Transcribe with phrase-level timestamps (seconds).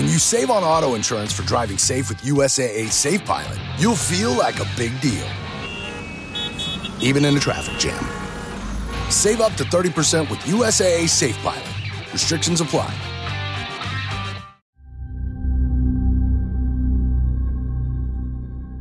[0.00, 4.32] When you save on auto insurance for driving safe with USAA Safe Pilot, you'll feel
[4.32, 5.28] like a big deal.
[7.04, 8.00] Even in a traffic jam.
[9.12, 9.92] Save up to 30%
[10.32, 11.68] with USAA Safe Pilot.
[12.16, 12.88] Restrictions apply.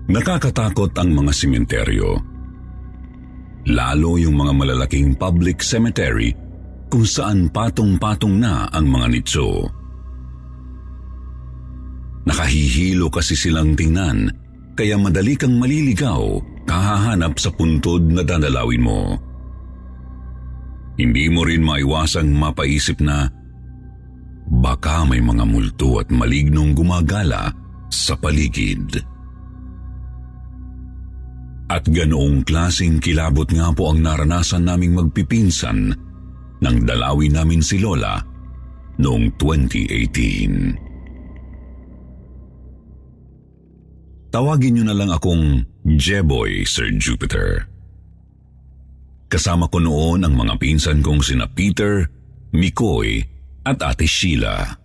[0.08, 2.16] Nakakatakot ang mga simenteryo.
[3.68, 6.32] Lalo yung mga malalaking public cemetery
[6.88, 9.79] kung saan patong-patong na ang mga nitso.
[12.30, 14.30] Nakahihilo kasi silang tingnan
[14.78, 16.38] kaya madali kang maliligaw
[16.70, 19.18] kahahanap sa puntod na dadalawin mo.
[20.94, 23.26] Hindi mo rin maiwasang mapaisip na
[24.46, 27.50] baka may mga multo at malignong gumagala
[27.90, 29.02] sa paligid.
[31.70, 35.94] At ganoong klasing kilabot nga po ang naranasan naming magpipinsan
[36.62, 38.22] nang dalawin namin si Lola
[39.00, 40.89] noong 2018.
[44.30, 47.66] Tawagin niyo na lang akong Jeboy, Sir Jupiter.
[49.30, 52.06] Kasama ko noon ang mga pinsan kong sina Peter,
[52.54, 53.26] Mikoy
[53.66, 54.78] at Ate Sheila.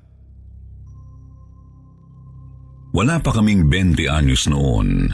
[2.95, 5.11] Wala pa kaming 20 anyos noon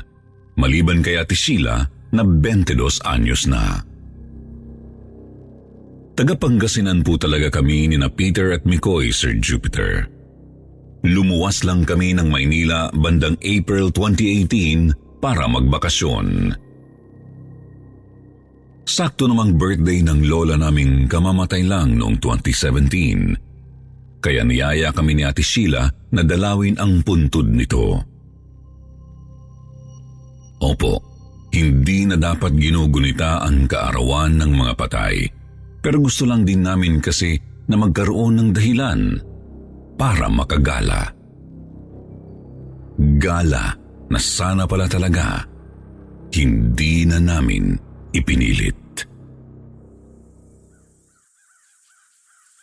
[0.60, 3.80] maliban kay Ate Sheila na 22 anyos na.
[6.18, 10.04] Tagapangasinan po talaga kami ni na Peter at Mikoy, Sir Jupiter.
[11.00, 16.52] Lumuwas lang kami ng Maynila bandang April 2018 para magbakasyon.
[18.84, 24.20] Sakto namang birthday ng lola naming kamamatay lang noong 2017.
[24.20, 27.96] Kaya niyaya kami ni Ate Sheila na dalawin ang puntod nito.
[30.60, 31.00] Opo,
[31.56, 35.24] hindi na dapat ginugunita ang kaarawan ng mga patay.
[35.80, 37.40] Pero gusto lang din namin kasi
[37.72, 39.29] na magkaroon ng dahilan
[40.00, 41.12] para makagala.
[43.20, 43.76] Gala
[44.08, 45.44] na sana pala talaga
[46.32, 47.76] hindi na namin
[48.16, 48.80] ipinilit.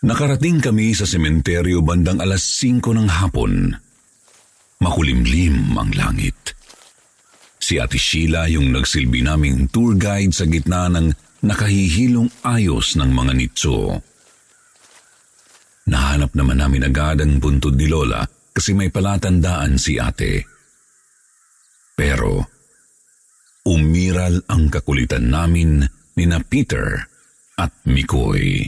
[0.02, 3.70] Nakarating kami sa sementeryo bandang alas 5 ng hapon.
[4.82, 6.58] Makulimlim ang langit.
[7.58, 11.12] Si Ate Sheila yung nagsilbi naming tour guide sa gitna ng
[11.44, 14.00] nakahihilong ayos ng mga nitso.
[15.88, 20.44] Nahanap naman namin agad ang puntod ni Lola kasi may palatandaan si ate.
[21.96, 22.44] Pero
[23.68, 25.84] umiral ang kakulitan namin
[26.20, 27.08] ni na Peter
[27.58, 28.68] at Mikoy.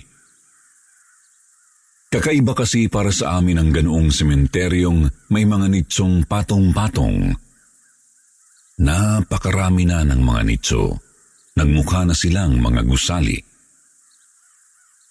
[2.10, 7.38] Kakaiba kasi para sa amin ang ganoong sementeryong may mga nitsong patong-patong
[8.80, 10.96] Napakarami na ng mga nitso.
[11.60, 13.36] Nagmukha na silang mga gusali.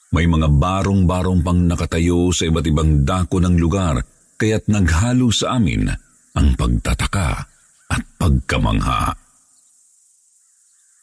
[0.09, 4.01] May mga barong-barong pang nakatayo sa iba't ibang dako ng lugar
[4.41, 5.85] kaya't naghalo sa amin
[6.33, 7.45] ang pagtataka
[7.93, 9.13] at pagkamangha.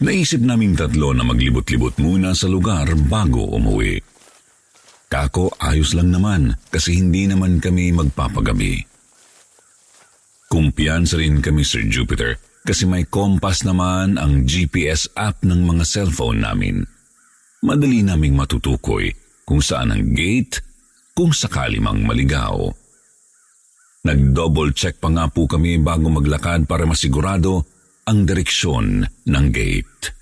[0.01, 4.01] Naisip naming tatlo na maglibot-libot muna sa lugar bago umuwi.
[5.05, 8.83] Kako ayos lang naman kasi hindi naman kami magpapagabi.
[10.49, 16.41] Kumpiyansa rin kami Sir Jupiter kasi may compass naman ang GPS app ng mga cellphone
[16.41, 16.94] namin.
[17.65, 19.09] Madali naming matutukoy
[19.41, 20.61] kung saan ang gate
[21.17, 22.69] kung sakali mang maligaw.
[24.05, 27.65] Nag-double check pa nga po kami bago maglakad para masigurado
[28.05, 30.13] ang direksyon ng gate.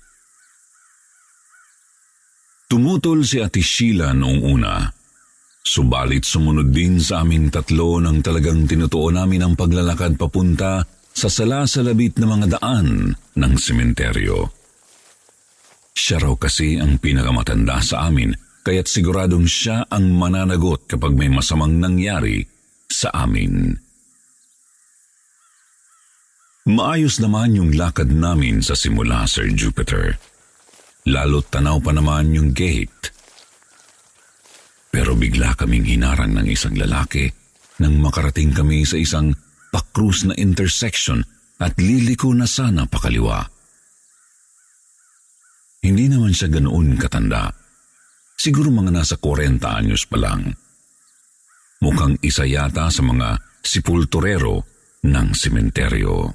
[2.64, 4.88] Tumutol si Ate Sheila noong una.
[5.60, 10.80] Subalit sumunod din sa aming tatlo nang talagang tinutuo namin ang paglalakad papunta
[11.12, 14.63] sa salasalabit na mga daan ng sementeryo.
[15.94, 21.78] Siya raw kasi ang pinakamatanda sa amin kaya't siguradong siya ang mananagot kapag may masamang
[21.78, 22.42] nangyari
[22.90, 23.76] sa amin.
[26.64, 30.16] Maayos naman yung lakad namin sa simula, Sir Jupiter.
[31.04, 33.12] Lalo't tanaw pa naman yung gate.
[34.88, 37.28] Pero bigla kaming hinarang ng isang lalaki
[37.84, 39.36] nang makarating kami sa isang
[39.68, 41.20] pakrus na intersection
[41.60, 43.53] at liliko na sana pakaliwa.
[45.84, 47.52] Hindi naman siya ganoon katanda.
[48.40, 50.48] Siguro mga nasa 40 anyos pa lang.
[51.84, 54.64] mukhang isa yata sa mga sipulturero
[55.04, 56.32] ng sementeryo.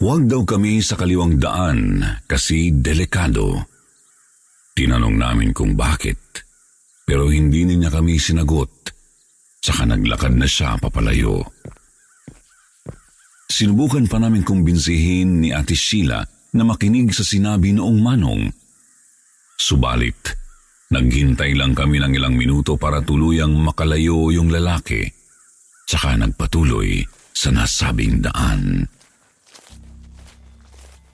[0.00, 3.68] Huwag daw kami sa kaliwang daan kasi delikado.
[4.72, 6.40] Tinanong namin kung bakit,
[7.04, 8.72] pero hindi niya kami sinagot,
[9.60, 11.44] saka naglakad na siya papalayo.
[13.52, 18.48] Sinubukan pa namin kumbinsihin ni Ate Sheila na makinig sa sinabi noong manong.
[19.56, 20.36] Subalit,
[20.92, 25.04] naghintay lang kami ng ilang minuto para tuluyang makalayo yung lalaki,
[25.84, 27.04] saka nagpatuloy
[27.36, 28.88] sa nasabing daan.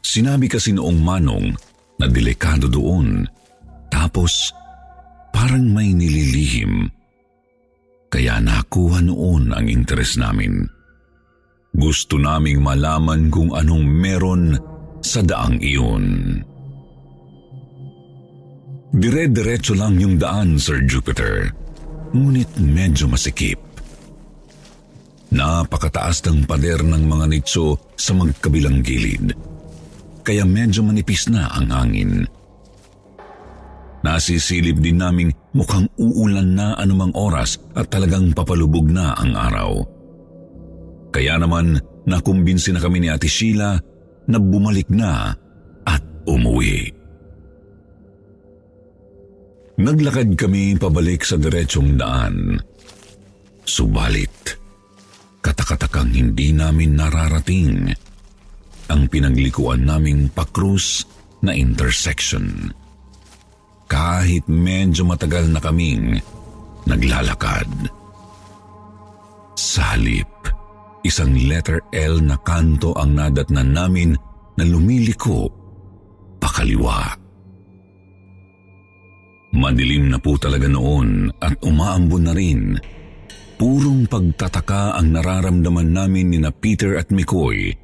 [0.03, 1.51] Sinabi kasi noong manong
[1.97, 3.25] na delikado doon.
[3.89, 4.53] Tapos,
[5.33, 6.91] parang may nililihim.
[8.13, 10.69] Kaya nakuha noon ang interes namin.
[11.73, 14.61] Gusto naming malaman kung anong meron
[15.03, 16.39] sa daang iyon.
[18.93, 21.51] Dire-diretso lang yung daan, Sir Jupiter.
[22.13, 23.59] Ngunit medyo masikip.
[25.33, 29.53] Napakataas ng pader ng mga nitso sa magkabilang gilid
[30.23, 32.25] kaya medyo manipis na ang hangin.
[34.03, 39.71] Nasisilip din naming mukhang uulan na anumang oras at talagang papalubog na ang araw.
[41.15, 43.79] Kaya naman nakumbinsi na kami ni Ate Sheila
[44.29, 45.35] na bumalik na
[45.87, 46.93] at umuwi.
[49.83, 52.61] Naglakad kami pabalik sa diretsong daan.
[53.67, 54.59] Subalit,
[55.43, 57.91] katakatakang hindi namin nararating
[58.93, 61.09] ang pinaglikuan naming pakrus
[61.41, 62.71] na intersection.
[63.89, 66.21] Kahit medyo matagal na kaming
[66.85, 67.69] naglalakad.
[69.57, 70.31] Sa halip,
[71.03, 74.11] isang letter L na kanto ang nadatnan namin
[74.59, 75.51] na lumiliko
[76.39, 77.19] pakaliwa.
[79.53, 82.81] Madilim na po talaga noon at umaambon na rin.
[83.61, 87.83] Purong pagtataka ang nararamdaman namin ni na Peter at Mikoy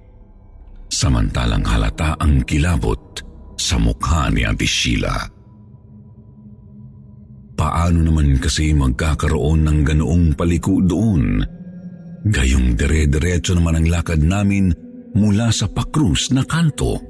[0.89, 3.21] samantalang halata ang kilabot
[3.61, 5.15] sa mukha ni Auntie Sheila.
[7.59, 11.43] Paano naman kasi magkakaroon ng ganoong paliko doon?
[12.29, 14.69] Gayong dire-diretso naman ang lakad namin
[15.17, 17.01] mula sa pakrus na kanto.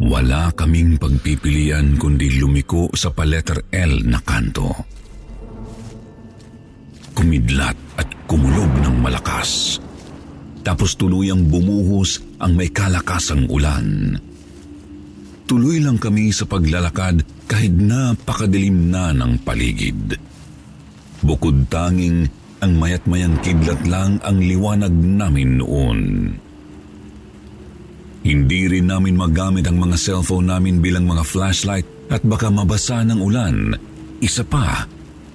[0.00, 4.68] Wala kaming pagpipilian kundi lumiko sa paletter L na kanto.
[7.16, 9.80] Kumidlat at kumulog ng malakas
[10.60, 14.16] tapos tuluyang bumuhos ang may kalakasang ulan.
[15.48, 20.14] Tuloy lang kami sa paglalakad kahit napakadilim na ng paligid.
[21.24, 26.00] Bukod tanging ang mayat mayang kidlat lang ang liwanag namin noon.
[28.20, 33.16] Hindi rin namin magamit ang mga cellphone namin bilang mga flashlight at baka mabasa ng
[33.16, 33.72] ulan.
[34.20, 34.84] Isa pa,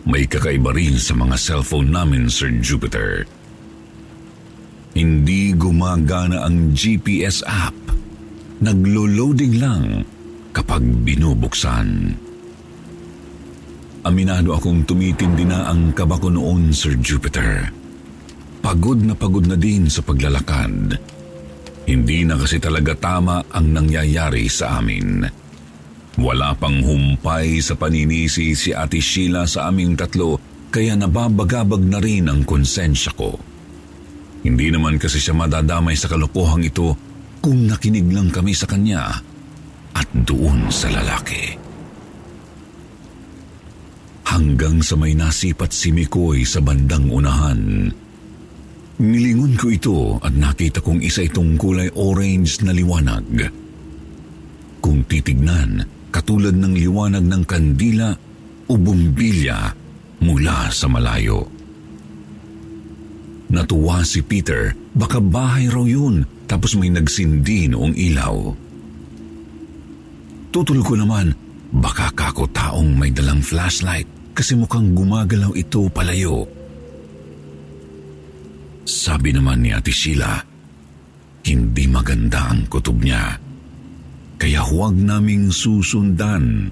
[0.06, 3.26] may kakaiba rin sa mga cellphone namin, Sir Jupiter.
[4.94, 7.74] Hindi gumagana ang GPS app.
[8.62, 10.06] Naglo-loading lang
[10.54, 12.25] kapag binubuksan.
[14.06, 17.74] Aminado akong tumitindi na ang kaba ko noon, Sir Jupiter.
[18.62, 20.94] Pagod na pagod na din sa paglalakad.
[21.90, 25.26] Hindi na kasi talaga tama ang nangyayari sa amin.
[26.22, 30.38] Wala pang humpay sa paninisi si Ate Sheila sa aming tatlo
[30.70, 33.34] kaya nababagabag na rin ang konsensya ko.
[34.46, 36.94] Hindi naman kasi siya madadamay sa kalokohang ito
[37.42, 39.18] kung nakinig lang kami sa kanya
[39.98, 41.65] at doon sa lalaki.
[44.36, 47.88] Hanggang sa may nasipat si Mikoy sa bandang unahan.
[49.00, 53.24] Nilingon ko ito at nakita kong isa itong kulay orange na liwanag.
[54.84, 58.12] Kung titignan, katulad ng liwanag ng kandila
[58.68, 59.72] o bumbilya
[60.20, 61.48] mula sa malayo.
[63.56, 68.52] Natuwa si Peter, baka bahay raw yun tapos may nagsindi noong ilaw.
[70.52, 71.32] Tutol ko naman,
[71.72, 76.44] baka kako taong may dalang flashlight kasi mukhang gumagalaw ito palayo.
[78.84, 80.44] Sabi naman ni Ate Sheila,
[81.48, 83.40] hindi maganda ang kutob niya.
[84.36, 86.68] Kaya huwag naming susundan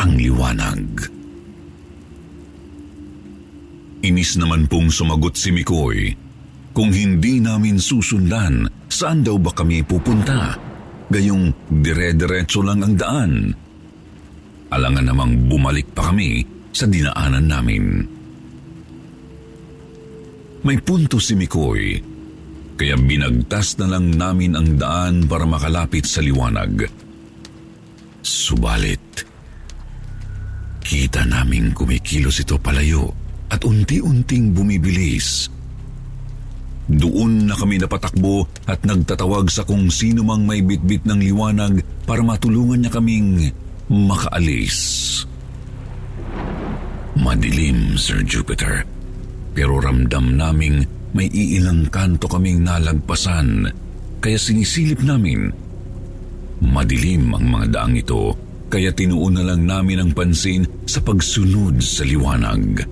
[0.00, 1.12] ang liwanag.
[4.00, 6.16] Inis naman pong sumagot si Mikoy.
[6.72, 10.56] Kung hindi namin susundan, saan daw ba kami pupunta?
[11.12, 13.32] Gayong dire-diretso lang ang daan.
[14.72, 17.84] Alangan namang bumalik pa kami sa dinaanan namin.
[20.60, 21.96] May punto si Mikoy,
[22.76, 26.84] kaya binagtas na lang namin ang daan para makalapit sa liwanag.
[28.20, 29.06] Subalit,
[30.86, 33.10] Nakita naming kumikilos ito palayo
[33.50, 35.50] at unti-unting bumibilis.
[36.86, 42.22] Doon na kami napatakbo at nagtatawag sa kung sino mang may bitbit ng liwanag para
[42.22, 43.50] matulungan niya kaming
[43.90, 44.78] makaalis.
[47.26, 48.86] Madilim, Sir Jupiter.
[49.50, 53.66] Pero ramdam naming may iilang kanto kaming nalagpasan
[54.22, 55.50] kaya sinisilip namin.
[56.62, 58.30] Madilim ang mga daang ito
[58.70, 62.86] kaya tinuon na lang namin ang pansin sa pagsunod sa liwanag.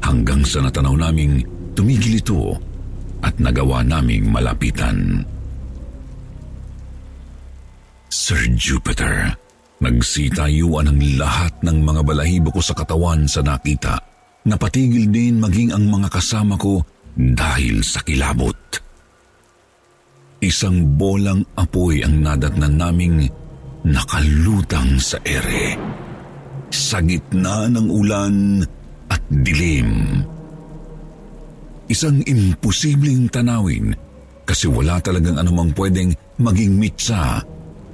[0.00, 1.44] Hanggang sa natanaw naming
[1.76, 2.56] tumigil ito
[3.20, 5.28] at nagawa naming malapitan.
[8.08, 9.36] Sir Jupiter,
[9.80, 13.96] nagsitayuan ang lahat ng mga balahibo ko sa katawan sa nakita.
[14.44, 16.84] Napatigil din maging ang mga kasama ko
[17.16, 18.56] dahil sa kilabot.
[20.40, 23.28] Isang bolang apoy ang nadatnan naming
[23.84, 25.76] nakalutang sa ere.
[26.72, 28.64] Sa gitna ng ulan
[29.12, 30.22] at dilim.
[31.90, 33.92] Isang imposibleng tanawin
[34.46, 37.42] kasi wala talagang anumang pwedeng maging mitsa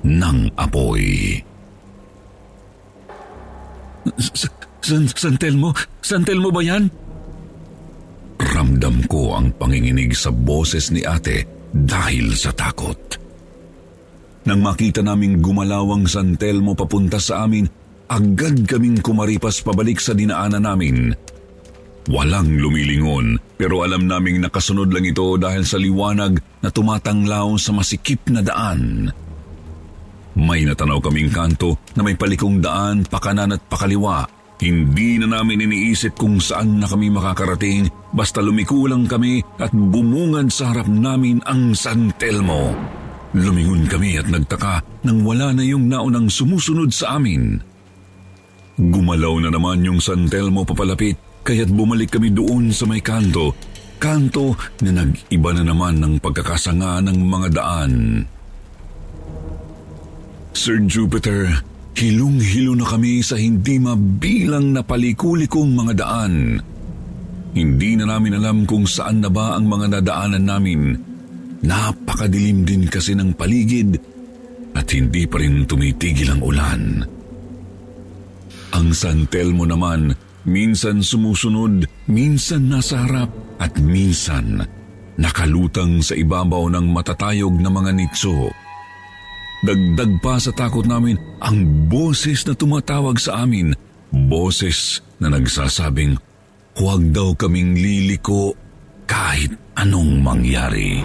[0.04, 1.40] ng apoy.
[4.80, 5.74] San, Santelmo?
[5.98, 6.86] Santelmo ba yan?
[8.36, 12.96] Ramdam ko ang panginginig sa boses ni ate dahil sa takot.
[14.46, 17.66] Nang makita naming gumalawang San Telmo papunta sa amin,
[18.06, 21.10] agad kaming kumaripas pabalik sa dinaanan namin.
[22.06, 28.22] Walang lumilingon pero alam naming nakasunod lang ito dahil sa liwanag na tumatanglaw sa masikip
[28.30, 29.10] na daan.
[30.36, 36.16] May natanaw kaming kanto na may palikong daan pakanan at pakaliwa hindi na namin iniisip
[36.16, 41.76] kung saan na kami makakarating basta lumiko lang kami at bumungad sa harap namin ang
[41.76, 42.72] San Telmo.
[43.36, 47.60] Lumingon kami at nagtaka nang wala na yung naunang sumusunod sa amin.
[48.80, 53.52] Gumalaw na naman yung San Telmo papalapit kaya't bumalik kami doon sa may kanto.
[54.00, 57.92] Kanto na nag-iba na naman ng pagkakasanga ng mga daan.
[60.56, 61.52] Sir Jupiter,
[61.96, 66.60] Hilong-hilo na kami sa hindi mabilang na palikulikong mga daan.
[67.56, 70.92] Hindi na namin alam kung saan na ba ang mga nadaanan namin.
[71.64, 73.96] Napakadilim din kasi ng paligid
[74.76, 76.82] at hindi pa rin tumitigil ang ulan.
[78.76, 80.12] Ang santel mo naman,
[80.44, 84.60] minsan sumusunod, minsan nasa harap at minsan
[85.16, 88.65] nakalutang sa ibabaw ng matatayog na mga nitso.
[89.64, 93.72] Dagdag pa sa takot namin ang boses na tumatawag sa amin.
[94.12, 96.20] Boses na nagsasabing
[96.76, 98.52] huwag daw kaming liliko
[99.08, 101.00] kahit anong mangyari.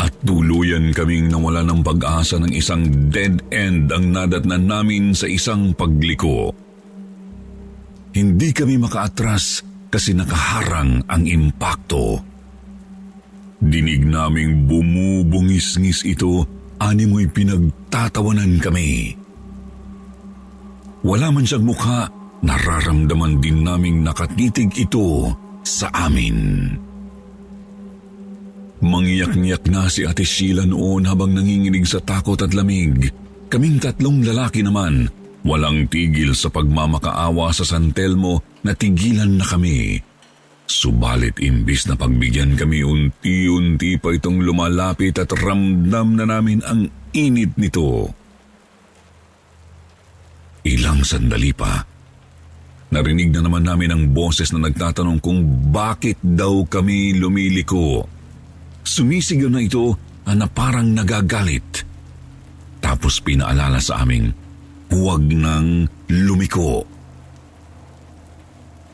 [0.00, 5.76] At tuluyan kaming nawala ng pag-asa ng isang dead end ang nadatnan namin sa isang
[5.76, 6.50] pagliko.
[8.10, 9.62] Hindi kami makaatras
[9.92, 12.29] kasi nakaharang ang impakto.
[13.60, 16.48] Dinig naming bumubungis-ngis ito,
[16.80, 19.12] animoy pinagtatawanan kami.
[21.04, 22.08] Wala man siyang mukha,
[22.40, 25.28] nararamdaman din naming nakatitig ito
[25.60, 26.72] sa amin.
[28.80, 33.12] Mangyak-ngyak na si Ate Sheila noon habang nanginginig sa takot at lamig.
[33.52, 35.04] Kaming tatlong lalaki naman,
[35.44, 40.00] walang tigil sa pagmamakaawa sa San Telmo na tigilan na kami
[40.70, 47.58] Subalit imbis na pagbigyan kami unti-unti pa itong lumalapit at ramdam na namin ang init
[47.58, 48.06] nito.
[50.62, 51.82] Ilang sandali pa,
[52.94, 55.42] narinig na naman namin ang boses na nagtatanong kung
[55.74, 58.06] bakit daw kami lumiliko.
[58.86, 59.98] Sumisigaw na ito
[60.30, 61.82] na parang nagagalit.
[62.78, 64.30] Tapos pinaalala sa aming,
[64.94, 66.86] huwag nang lumiko.
[66.86, 66.99] Lumiko.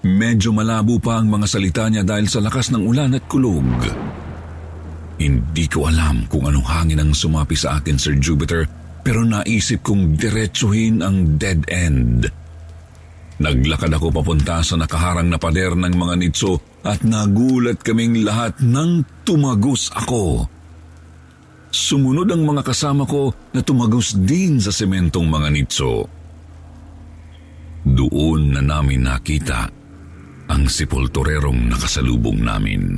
[0.06, 3.66] Medyo malabo pa ang mga salita niya dahil sa lakas ng ulan at kulog.
[5.18, 8.70] Hindi ko alam kung anong hangin ang sumapi sa akin, Sir Jupiter,
[9.02, 12.22] pero naisip kong diretsuhin ang dead end.
[13.42, 19.02] Naglakad ako papunta sa nakaharang na pader ng mga nitso at nagulat kaming lahat nang
[19.26, 20.46] tumagos ako.
[21.74, 26.06] Sumunod ang mga kasama ko na tumagos din sa sementong mga nitso.
[27.82, 29.85] Doon na namin nakita
[30.56, 32.96] ang sipulturerong nakasalubong namin.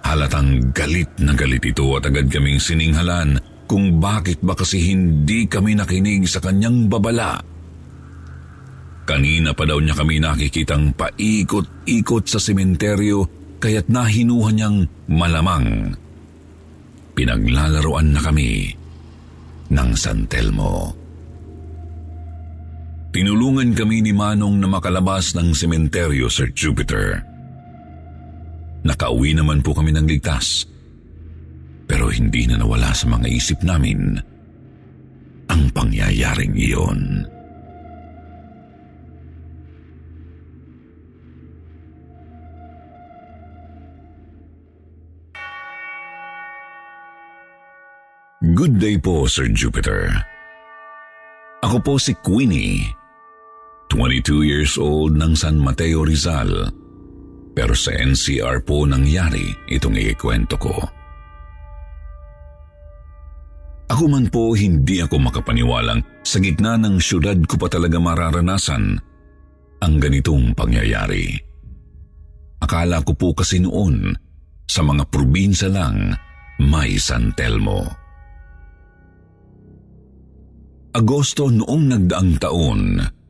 [0.00, 3.36] Halatang galit na galit ito at agad kaming sininghalan
[3.68, 7.36] kung bakit ba kasi hindi kami nakinig sa kanyang babala.
[9.04, 13.28] Kanina pa daw niya kami nakikitang paikot-ikot sa sementeryo
[13.60, 15.92] kaya't nahinuha niyang malamang.
[17.12, 18.72] Pinaglalaroan na kami
[19.68, 21.03] ng San Telmo.
[23.14, 27.22] Tinulungan kami ni Manong na makalabas ng sementeryo, Sir Jupiter.
[28.82, 30.66] Nakauwi naman po kami ng ligtas.
[31.86, 34.18] Pero hindi na nawala sa mga isip namin
[35.46, 37.30] ang pangyayaring iyon.
[48.44, 50.12] Good day po, Sir Jupiter.
[51.64, 53.03] Ako po si Queenie,
[53.94, 56.50] 22 years old ng San Mateo Rizal.
[57.54, 60.74] Pero sa NCR po nangyari itong ikikwento ko.
[63.86, 68.98] Ako man po hindi ako makapaniwalang sa gitna ng syudad ko pa talaga mararanasan
[69.78, 71.38] ang ganitong pangyayari.
[72.66, 74.10] Akala ko po kasi noon
[74.66, 76.10] sa mga probinsya lang
[76.58, 77.86] may San Telmo.
[80.98, 82.82] Agosto noong nagdaang taon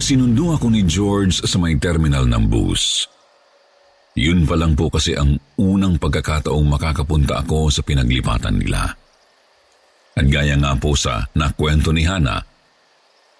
[0.00, 3.04] Sinundo ako ni George sa may terminal ng bus.
[4.18, 8.90] Yun pa lang po kasi ang unang pagkakataong makakapunta ako sa pinaglipatan nila.
[10.18, 12.42] At gaya nga po sa nakwento ni Hana,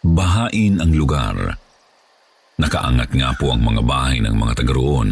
[0.04, 1.58] bahain ang lugar.
[2.60, 5.10] Nakaangat nga po ang mga bahay ng mga taga roon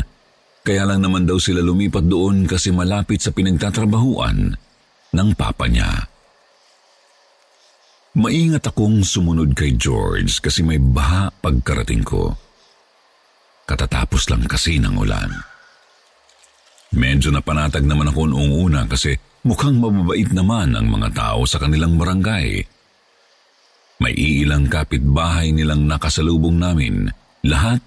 [0.69, 4.53] kaya lang naman daw sila lumipat doon kasi malapit sa pinagtatrabahuan
[5.17, 5.89] ng papa niya.
[8.21, 12.37] Maingat akong sumunod kay George kasi may baha pagkarating ko.
[13.65, 15.33] Katatapos lang kasi ng ulan.
[16.93, 19.17] Medyo napanatag naman ako noong una kasi
[19.49, 22.61] mukhang mababait naman ang mga tao sa kanilang barangay.
[24.05, 27.09] May iilang kapitbahay nilang nakasalubong namin.
[27.49, 27.81] Lahat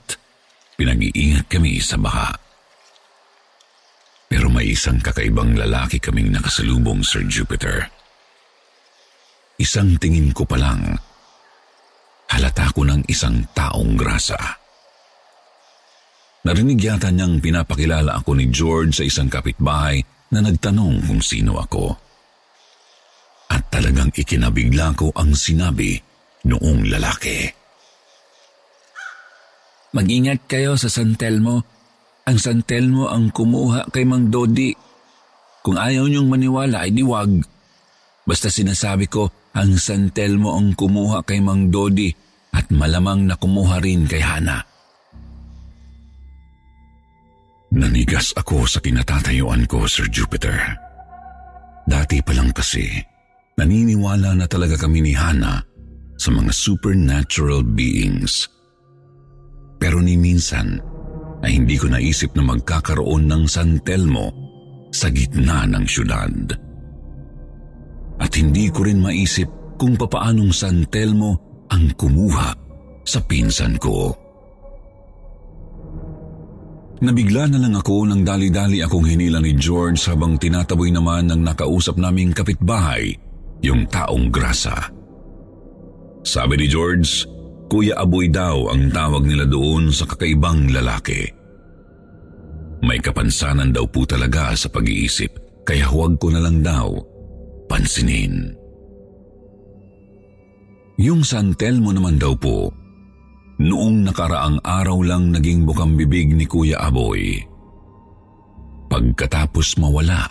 [0.82, 2.51] pinag-iingat kami sa baha.
[4.32, 7.84] Pero may isang kakaibang lalaki kaming nakasalubong, Sir Jupiter.
[9.60, 10.96] Isang tingin ko pa lang,
[12.32, 14.40] halata ko ng isang taong grasa.
[16.48, 20.00] Narinig yata niyang pinapakilala ako ni George sa isang kapitbahay
[20.32, 21.92] na nagtanong kung sino ako.
[23.52, 26.00] At talagang ikinabigla ko ang sinabi
[26.48, 27.52] noong lalaki.
[29.92, 31.81] Mag-ingat kayo sa San Telmo
[32.32, 34.72] ang santel mo ang kumuha kay Mang Dodi.
[35.60, 37.44] Kung ayaw niyong maniwala ay diwag.
[38.24, 42.08] Basta sinasabi ko, ang santel mo ang kumuha kay Mang Dodi
[42.56, 44.64] at malamang na kumuha rin kay Hana.
[47.76, 50.56] Nanigas ako sa kinatatayuan ko, Sir Jupiter.
[51.84, 52.88] Dati pa lang kasi,
[53.60, 55.60] naniniwala na talaga kami ni Hana
[56.16, 58.48] sa mga supernatural beings.
[59.80, 60.91] Pero ni minsan
[61.42, 64.30] ay hindi ko naisip na magkakaroon ng San Telmo
[64.94, 66.34] sa gitna ng syudad.
[68.22, 69.50] At hindi ko rin maisip
[69.82, 72.54] kung papaanong San Telmo ang kumuha
[73.02, 74.14] sa pinsan ko.
[77.02, 81.98] Nabigla na lang ako nang dali-dali akong hinila ni George habang tinataboy naman ng nakausap
[81.98, 83.18] naming kapitbahay
[83.66, 84.78] yung taong grasa.
[86.22, 87.26] Sabi ni George,
[87.72, 91.24] Kuya Aboy daw ang tawag nila doon sa kakaibang lalaki.
[92.84, 96.92] May kapansanan daw po talaga sa pag-iisip kaya huwag ko na lang daw
[97.72, 98.52] pansinin.
[101.00, 102.76] Yung San Telmo naman daw po,
[103.62, 107.38] Noong nakaraang araw lang naging bukang bibig ni Kuya Aboy.
[108.90, 110.26] Pagkatapos mawala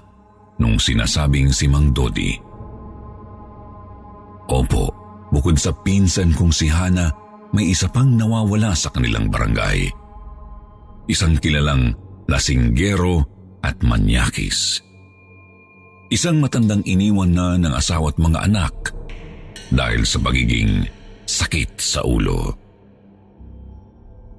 [0.59, 2.35] nung sinasabing si Mang Dodi.
[4.50, 4.90] Opo,
[5.31, 7.07] bukod sa pinsan kong si Hana,
[7.50, 9.90] may isa pang nawawala sa kanilang barangay.
[11.10, 11.94] Isang kilalang
[12.30, 13.26] lasinggero
[13.66, 14.78] at manyakis.
[16.10, 18.74] Isang matandang iniwan na ng asawa at mga anak
[19.70, 20.86] dahil sa pagiging
[21.26, 22.54] sakit sa ulo.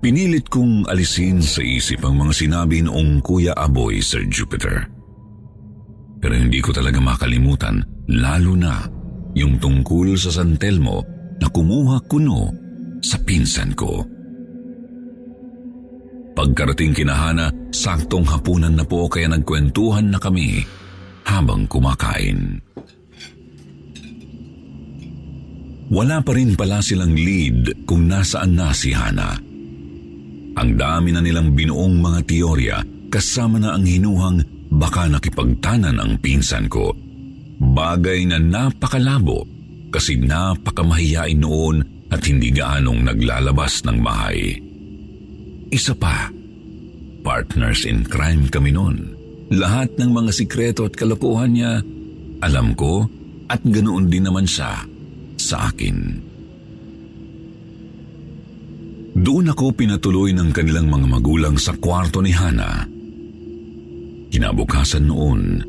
[0.02, 4.90] Pinilit kong alisin sa isip ang mga sinabi noong Kuya Aboy, Sir Jupiter.
[6.18, 8.82] Pero hindi ko talaga makalimutan, lalo na
[9.38, 11.06] yung tungkol sa San Telmo
[11.38, 12.50] na kumuha kuno
[13.02, 14.06] sa pinsan ko.
[16.32, 20.64] Pagkarating kinahana, saktong hapunan na po kaya nagkwentuhan na kami
[21.28, 22.58] habang kumakain.
[25.92, 29.36] Wala pa rin pala silang lead kung nasaan na si Hana.
[30.56, 32.78] Ang dami na nilang binuong mga teorya
[33.12, 34.40] kasama na ang hinuhang
[34.72, 36.96] baka nakipagtanan ang pinsan ko.
[37.60, 39.44] Bagay na napakalabo
[39.92, 44.60] kasi napakamahiyain noon at hindi gaanong naglalabas ng bahay.
[45.72, 46.28] Isa pa,
[47.24, 49.16] partners in crime kami noon.
[49.56, 51.80] Lahat ng mga sikreto at kalokohan niya,
[52.44, 53.08] alam ko
[53.48, 54.84] at ganoon din naman siya
[55.40, 56.28] sa akin.
[59.12, 62.88] Doon ako pinatuloy ng kanilang mga magulang sa kwarto ni Hana.
[64.32, 65.60] Kinabukasan noon,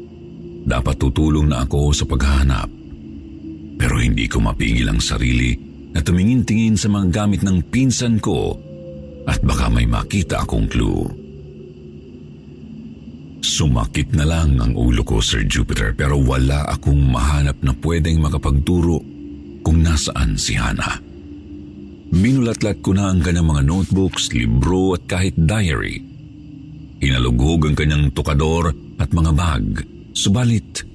[0.63, 2.71] dapat tutulong na ako sa paghahanap.
[3.83, 8.57] Pero hindi ko mapigil ang sarili na tumingin-tingin sa mga gamit ng pinsan ko
[9.29, 11.07] at baka may makita akong clue.
[13.43, 19.03] Sumakit na lang ang ulo ko, Sir Jupiter, pero wala akong mahanap na pwedeng makapagturo
[19.67, 20.99] kung nasaan si Hana.
[22.13, 26.01] Minulatlat ko na ang kanyang mga notebooks, libro at kahit diary.
[27.03, 29.65] Hinalugog ang kanyang tukador at mga bag,
[30.15, 30.87] subalit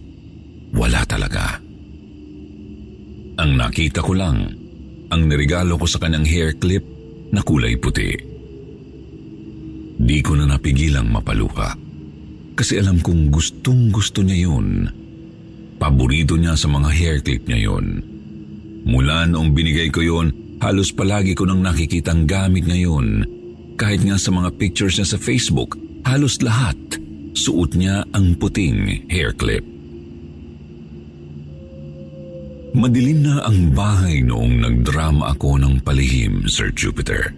[0.72, 1.58] wala talaga.
[3.38, 4.50] Ang nakita ko lang,
[5.14, 6.84] ang nirigalo ko sa kanyang hair clip
[7.32, 8.12] na kulay puti.
[9.98, 11.74] Di ko na napigilang mapaluha
[12.58, 14.90] kasi alam kong gustong gusto niya yun.
[15.78, 18.02] Paborito niya sa mga hair clip niya yun.
[18.88, 23.22] Mula noong binigay ko yon, Halos palagi ko nang nakikitang gamit ngayon.
[23.78, 26.78] Kahit nga sa mga pictures niya sa Facebook, halos lahat
[27.38, 29.62] suot niya ang puting hair clip.
[32.78, 37.34] Madilim na ang bahay noong nagdrama ako ng palihim, Sir Jupiter.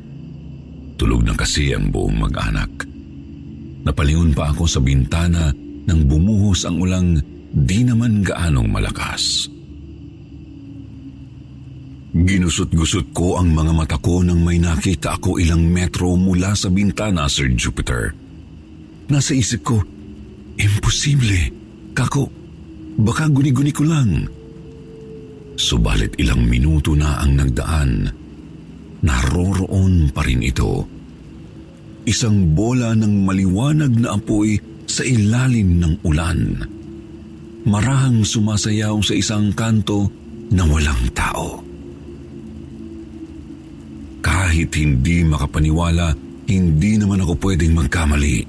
[0.99, 2.67] Tulog na kasi ang buong mag-anak.
[3.88, 5.47] Napalingon pa ako sa bintana
[5.88, 7.15] nang bumuhos ang ulang
[7.56, 9.47] di naman gaanong malakas.
[12.12, 17.32] Ginusot-gusot ko ang mga mata ko nang may nakita ako ilang metro mula sa bintana,
[17.32, 18.12] Sir Jupiter.
[19.08, 19.80] Nasa isip ko,
[20.60, 21.47] imposible.
[21.95, 22.28] Kako,
[22.99, 24.38] baka guni-guni ko lang.
[25.60, 28.08] Subalit ilang minuto na ang nagdaan.
[29.04, 30.88] Naroroon pa rin ito.
[32.08, 34.56] Isang bola ng maliwanag na apoy
[34.88, 36.39] sa ilalim ng ulan.
[37.67, 40.08] Marahang sumasayaw sa isang kanto
[40.56, 41.60] na walang tao.
[44.24, 46.15] Kahit hindi makapaniwala,
[46.48, 48.48] hindi naman ako pwedeng magkamali.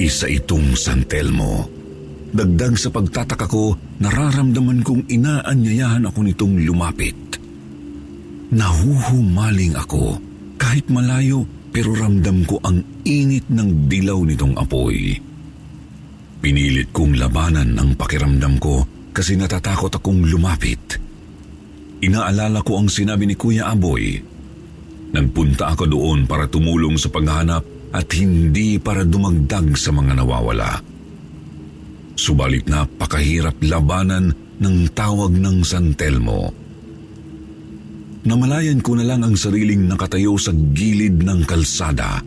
[0.00, 1.68] Isa itong San Telmo.
[2.32, 7.14] Dagdag sa pagtataka ko, nararamdaman kong inaanyayahan ako nitong lumapit.
[8.52, 10.18] Nahuhumaling ako
[10.58, 15.16] kahit malayo pero ramdam ko ang init ng dilaw nitong apoy.
[16.42, 18.82] Pinilit kong labanan ang pakiramdam ko
[19.14, 20.98] kasi natatakot akong lumapit.
[22.02, 24.32] Inaalala ko ang sinabi ni Kuya Aboy
[25.12, 30.80] Nagpunta ako doon para tumulong sa paghanap at hindi para dumagdag sa mga nawawala.
[32.16, 36.52] Subalit napakahirap labanan ng tawag ng San Telmo.
[38.22, 42.22] Namalayan ko na lang ang sariling nakatayo sa gilid ng kalsada.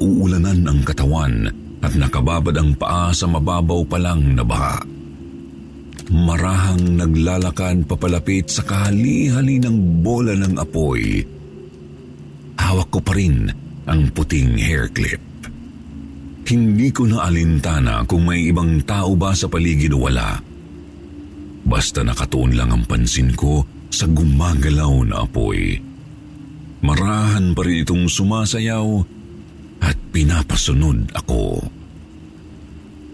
[0.00, 1.52] Uulanan ang katawan
[1.84, 4.80] at nakababad ang paa sa mababaw pa lang na baha.
[6.12, 11.20] Marahang naglalakad papalapit sa kahali-hali ng bola ng apoy.
[12.56, 13.52] Hawak ko pa rin
[13.84, 15.31] ang puting hair clip.
[16.52, 20.36] Hindi ko na alintana kung may ibang tao ba sa paligid o wala.
[21.64, 25.80] Basta nakatuon lang ang pansin ko sa gumagalaw na apoy.
[26.84, 28.84] Marahan pa rin itong sumasayaw
[29.80, 31.64] at pinapasunod ako.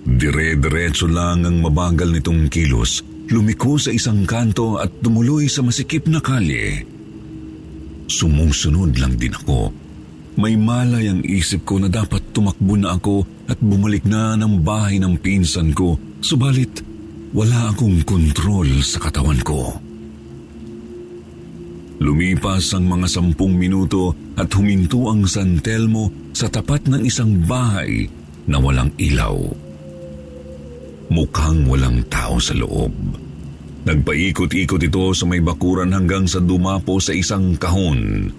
[0.02, 6.18] Dire-diretso lang ang mabagal nitong kilos, lumiko sa isang kanto at tumuloy sa masikip na
[6.18, 6.82] kalye.
[8.10, 9.70] Sumusunod lang din ako.
[10.38, 15.02] May malay ang isip ko na dapat tumakbo na ako at bumalik na ng bahay
[15.02, 16.78] ng pinsan ko, subalit
[17.34, 19.82] wala akong kontrol sa katawan ko.
[21.98, 28.06] Lumipas ang mga sampung minuto at huminto ang San Telmo sa tapat ng isang bahay
[28.46, 29.34] na walang ilaw.
[31.10, 32.94] Mukhang walang tao sa loob.
[33.82, 38.30] Nagpaikot-ikot ito sa may bakuran hanggang sa dumapo sa isang kahon.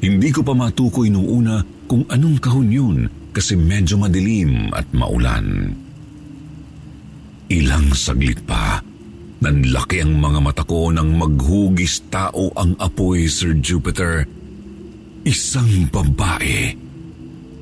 [0.00, 2.98] Hindi ko pa matukoy nung una kung anong kahon yun
[3.32, 5.72] kasi medyo madilim at maulan.
[7.46, 8.82] Ilang saglit pa,
[9.40, 14.26] nanlaki ang mga mata ko nang maghugis tao ang apoy, Sir Jupiter.
[15.22, 16.74] Isang babae.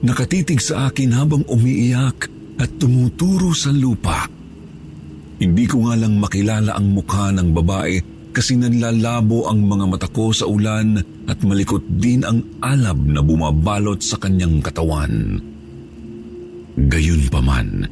[0.05, 2.29] Nakatitig sa akin habang umiiyak
[2.61, 4.29] at tumuturo sa lupa.
[5.41, 10.35] Hindi ko nga lang makilala ang mukha ng babae kasi nanlalabo ang mga mata ko
[10.35, 10.99] sa ulan
[11.31, 15.39] at malikot din ang alab na bumabalot sa kanyang katawan.
[16.75, 17.87] Gayun pa man,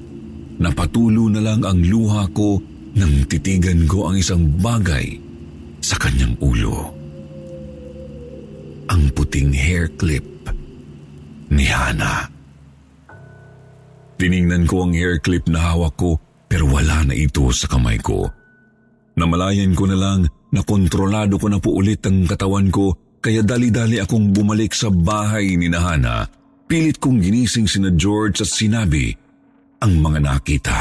[0.58, 2.58] napatulo na lang ang luha ko
[2.98, 5.14] nang titigan ko ang isang bagay
[5.78, 6.90] sa kanyang ulo.
[8.90, 10.26] Ang puting hair clip
[11.54, 12.26] ni Hana.
[14.18, 16.18] Tiningnan ko ang hair clip na hawak ko
[16.50, 18.41] pero wala na ito sa kamay ko.
[19.12, 20.20] Namalayan ko na lang
[20.52, 25.54] na kontrolado ko na po ulit ang katawan ko kaya dali-dali akong bumalik sa bahay
[25.54, 26.26] ni Nahana.
[26.66, 29.12] Pilit kong ginising sina George at sinabi
[29.84, 30.80] ang mga nakita.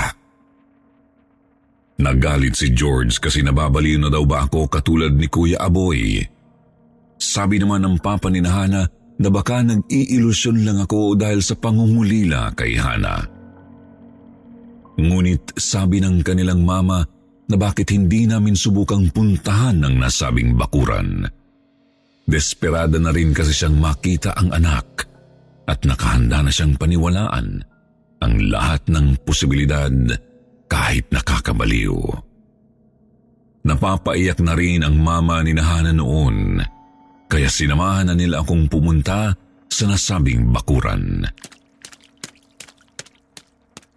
[2.01, 6.23] Nagalit si George kasi nababaliw na daw ba ako katulad ni Kuya Aboy.
[7.21, 8.89] Sabi naman ng papa ni Nahana
[9.21, 13.21] na baka nag-iilusyon lang ako dahil sa pangungulila kay Hana.
[14.97, 17.05] Ngunit sabi ng kanilang mama
[17.51, 21.27] na bakit hindi namin subukang puntahan ang nasabing bakuran.
[22.23, 25.03] Desperada na rin kasi siyang makita ang anak
[25.67, 27.59] at nakahanda na siyang paniwalaan
[28.21, 29.91] ang lahat ng posibilidad
[30.71, 31.99] kahit nakakabaliw.
[33.67, 36.63] Napapaiyak na rin ang mama ni Nahana noon
[37.27, 39.35] kaya sinamahan na nila akong pumunta
[39.71, 41.23] sa nasabing bakuran.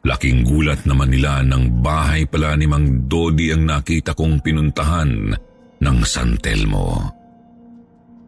[0.04, 5.32] Laking gulat naman nila ng bahay pala ni Mang Dodi ang nakita kong pinuntahan
[5.80, 7.08] ng San Telmo.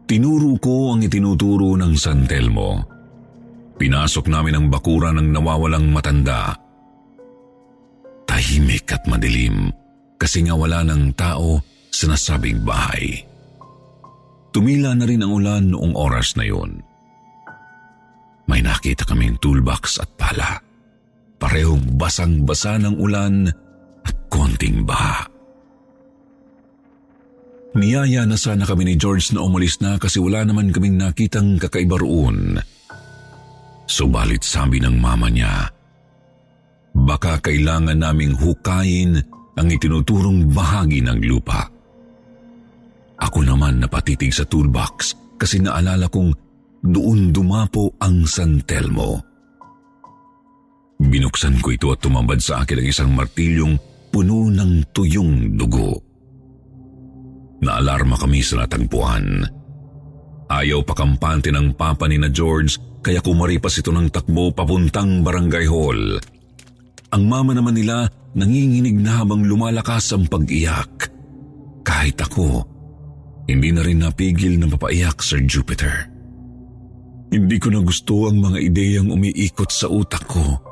[0.09, 2.81] Tinuro ko ang itinuturo ng San Telmo.
[3.77, 6.57] Pinasok namin ang bakura ng nawawalang matanda.
[8.25, 9.69] Tahimik at madilim
[10.17, 11.61] kasi nga wala ng tao
[11.93, 13.21] sa nasabing bahay.
[14.49, 16.81] Tumila na rin ang ulan noong oras na yun.
[18.49, 20.66] May nakita kaming toolbox at pala.
[21.37, 23.45] Parehong basang-basa ng ulan
[24.01, 25.29] at konting baha.
[27.77, 32.01] Niyaya na sana kami ni George na umalis na kasi wala naman kaming nakitang kakaiba
[32.01, 32.57] roon.
[33.85, 35.69] Subalit sabi ng mama niya,
[36.97, 39.21] baka kailangan naming hukayin
[39.53, 41.69] ang itinuturong bahagi ng lupa.
[43.21, 46.33] Ako naman napatitig sa toolbox kasi naalala kong
[46.81, 49.26] doon dumapo ang San Telmo.
[51.07, 53.79] Binuksan ko ito at tumambad sa akin ang isang martilyong
[54.11, 56.03] puno ng tuyong dugo.
[57.63, 59.47] Naalarma kami sa natagpuan.
[60.47, 66.19] Ayaw pakampante ng papa ni na George kaya kumaripas ito ng takbo papuntang barangay hall.
[67.15, 71.07] Ang mama naman nila nanginginig na habang lumalakas ang pag-iyak.
[71.87, 72.67] Kahit ako,
[73.47, 76.11] hindi na rin napigil na mapaiyak, Sir Jupiter.
[77.31, 80.66] Hindi ko na gusto ang mga ideyang umiikot sa utak ko.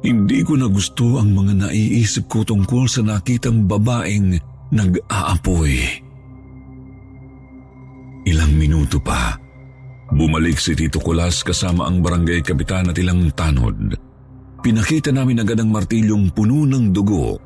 [0.00, 4.40] Hindi ko na gusto ang mga naiisip ko tungkol sa nakitang babaeng
[4.72, 5.76] nag-aapoy.
[8.24, 9.36] Ilang minuto pa,
[10.08, 13.96] bumalik si Tito Kulas kasama ang barangay kapitan at ilang tanod.
[14.60, 17.36] Pinakita namin agad ang martilyong puno ng dugo.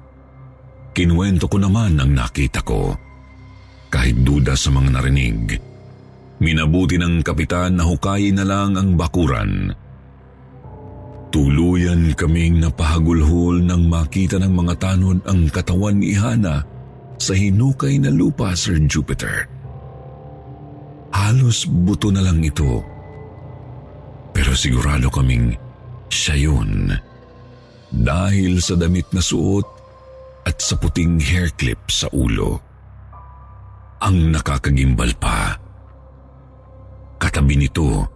[0.94, 2.94] Kinuwento ko naman ang nakita ko.
[3.94, 5.54] kahit duda sa mga narinig.
[6.42, 9.70] Minabuti ng kapitan na hukayin na lang ang bakuran.
[11.34, 16.62] Tuluyan kaming napahagulhol nang makita ng mga tanod ang katawan ni Hana
[17.18, 19.50] sa hinukay na lupa, Sir Jupiter.
[21.10, 22.86] Halos buto na lang ito.
[24.30, 25.58] Pero sigurado kaming
[26.06, 26.94] siya yun.
[27.90, 29.66] Dahil sa damit na suot
[30.46, 32.62] at sa puting hair clip sa ulo.
[34.06, 35.58] Ang nakakagimbal pa.
[37.18, 38.06] Katabi nito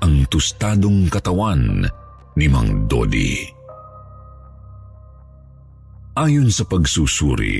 [0.00, 1.99] ang tustadong katawan
[2.38, 3.42] ni Mang Dodi.
[6.18, 7.56] Ayon sa pagsusuri,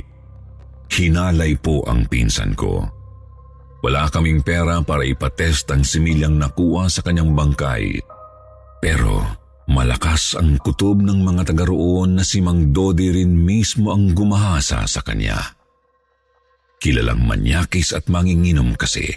[0.91, 2.83] hinalay po ang pinsan ko.
[3.81, 7.97] Wala kaming pera para ipatest ang similyang nakuha sa kanyang bangkay.
[8.77, 9.25] Pero
[9.65, 14.85] malakas ang kutob ng mga taga roon na si Mang Dodi rin mismo ang gumahasa
[14.85, 15.57] sa kanya.
[16.77, 19.09] Kilalang manyakis at manginginom kasi.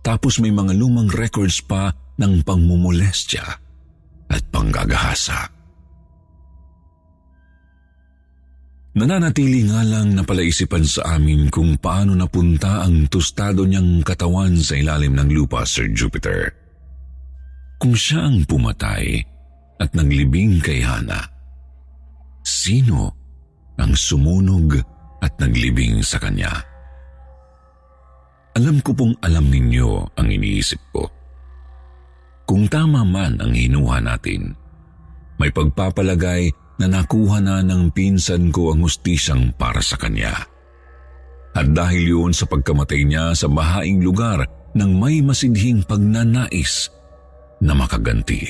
[0.00, 3.65] Tapos may mga lumang records pa ng pangmumolestya
[4.30, 5.56] at panggagahasa.
[8.96, 14.72] Nananatili nga lang na palaisipan sa amin kung paano napunta ang tostado niyang katawan sa
[14.72, 16.48] ilalim ng lupa, Sir Jupiter.
[17.76, 19.20] Kung siya ang pumatay
[19.76, 21.20] at naglibing kay Hana,
[22.40, 23.12] sino
[23.76, 24.80] ang sumunog
[25.20, 26.56] at naglibing sa kanya?
[28.56, 31.04] Alam ko pong alam ninyo ang iniisip ko.
[32.46, 34.54] Kung tama man ang hinuha natin,
[35.36, 40.46] may pagpapalagay na nakuha na ng pinsan ko ang hustisyang para sa kanya.
[41.56, 46.92] At dahil yun sa pagkamatay niya sa mahaing lugar ng may masidhing pagnanais
[47.64, 48.44] na makaganti.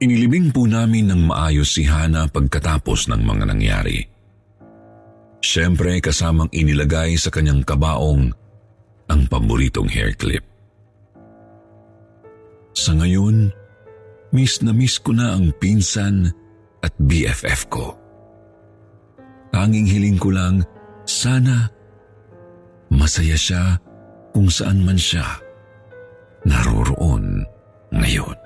[0.00, 4.00] Inilibing po namin ng maayos si Hana pagkatapos ng mga nangyari.
[5.44, 8.32] Siyempre kasamang inilagay sa kanyang kabaong
[9.10, 10.46] ang paboritong hair clip.
[12.72, 13.50] Sa ngayon,
[14.30, 16.30] Miss na miss ko na ang pinsan
[16.86, 17.98] at BFF ko.
[19.50, 20.62] Tanging hiling ko lang,
[21.02, 21.66] sana
[22.94, 23.74] masaya siya
[24.30, 25.26] kung saan man siya
[26.46, 27.42] naroroon
[27.90, 28.38] ngayon.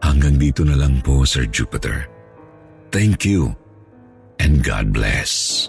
[0.00, 2.08] Hanggang dito na lang po, Sir Jupiter.
[2.88, 3.52] Thank you
[4.40, 5.68] and God bless.